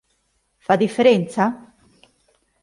Fa 0.65 0.75
differenza? 0.77 1.45